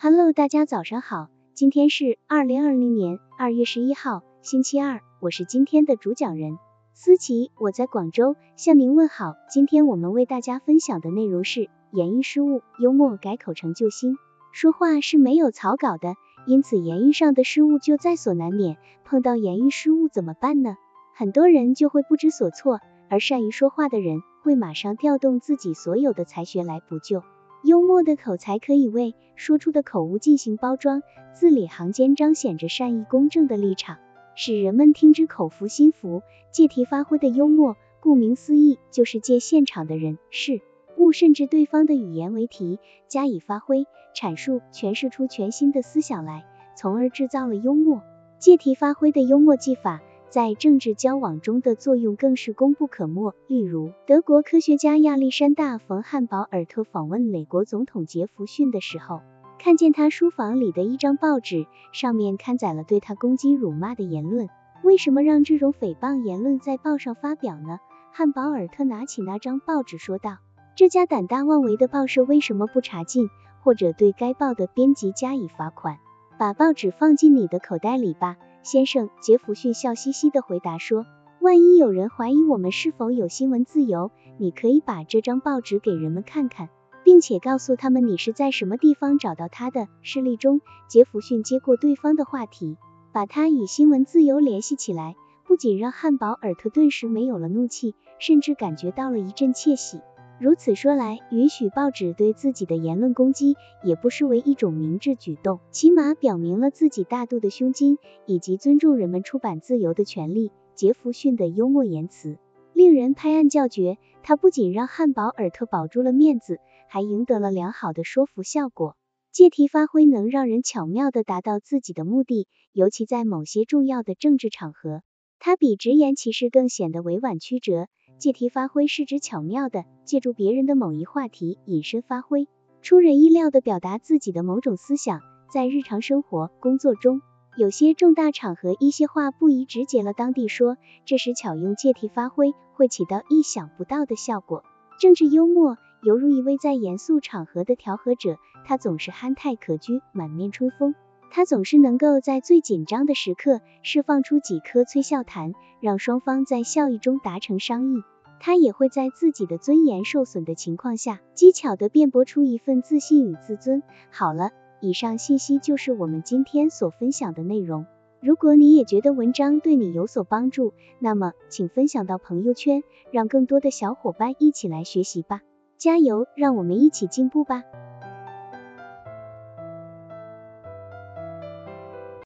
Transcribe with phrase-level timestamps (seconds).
[0.00, 6.56] Hello，大家早上好，今天是二零二零年二月十一号，星期二，我是今天的主讲人
[6.94, 9.34] 思琪，我在广州向您问好。
[9.50, 14.16] 今天我们为大家分享的内容是言语失误，幽默改口成救星。
[14.52, 16.14] 说话是没有草稿的，
[16.46, 18.78] 因此言语上的失误就在所难免。
[19.04, 20.76] 碰到言语失误怎么办呢？
[21.12, 22.78] 很多人就会不知所措，
[23.10, 27.24] 而善于说话的人会马上调动自己所有的才学来补救。
[27.64, 31.02] 幽默的口才可以为说出的口误进行包装，
[31.34, 33.98] 字里行间彰显着善意公正的立场，
[34.34, 36.22] 使人们听之口服心服。
[36.52, 40.60] 借题发挥的幽默，顾名思义就是借现场的人事
[40.96, 48.02] 物，甚至对方的语言为题，加以发挥阐述，诠释出全新的思想来，从而制造了幽默。
[48.38, 50.00] 借题发挥的幽默技法。
[50.30, 53.34] 在政治交往中的作用更是功不可没。
[53.46, 59.22] 例如，德国科学家亚历山大·冯·汉堡尔特访问美国总统杰弗逊的时候，
[59.58, 64.48] 看见他书房里的一张报纸，上面刊载了对他攻击辱骂的言论。
[64.84, 67.80] 为什么让这种诽谤言论在报上发表呢？
[68.12, 70.38] 汉堡尔特拿起那张报纸说道
[70.76, 73.28] ：“这家胆大妄为的报社为什么不查禁，
[73.62, 75.98] 或者对该报的编辑加以罚款？
[76.38, 78.36] 把报纸放进你的口袋里吧。”
[78.70, 81.06] 先生，杰弗逊笑嘻嘻的回答说
[81.40, 86.68] ：“万一有人怀疑我们是否有新闻自由，你可以把这张报纸给人们看看，
[87.02, 92.76] 并且告诉他们你是在什么地方找到他的。”事例中，杰弗逊接过对方的话题，
[93.10, 95.16] 把他与新闻自由联系起来，
[95.46, 100.02] 不仅让汉堡尔特顿时没有了怒气，甚至感觉到了一阵窃喜。
[100.40, 110.52] 如此说来，允许报纸对自己的言论攻击，也不失为一种明智举动，起码表明了自己大度的胸襟，以及尊重人们出版自由的权利。
[110.76, 112.38] 杰弗逊的幽默言辞
[112.72, 118.96] 令人拍案叫绝，他不仅让汉堡尔特保住了面子，还赢得了良好的说服效果。
[119.32, 125.02] 借题发挥能让人巧妙地达到自己的目的，尤其在某些重要的政治场合，
[125.40, 127.88] 他比直言其事更显得委婉曲折。
[128.18, 132.48] 借题发挥是指巧妙的借助别人的某一话题引申发挥，
[132.82, 135.20] 出人意料的表达自己的某种思想。
[135.52, 137.22] 在日常生活、工作中，
[137.56, 144.64] 有些重大场合，一些话不宜直接了当地说，这时巧用借题发挥会起到意想不到的效果。
[145.00, 148.36] 政治幽默犹如一位在严肃场合的调和者，
[148.66, 150.96] 他总是憨态可掬，满面春风。
[151.30, 158.02] 他总是能够在最紧张的时刻释放出几颗催笑弹，让双方在笑意中达成商议。
[158.40, 163.82] 他也会在自己的尊严受损的情况下，机巧地辩驳出一份自信与自尊。
[164.10, 164.50] 好了，
[164.80, 167.86] 以上信息就是我们今天所分享的内容。
[168.20, 175.40] 如果你也觉得文章对你有所帮助，那么请分享到朋友圈，让更多的小伙伴一起来学习吧。
[175.76, 177.62] 加油，让我们一起进步吧。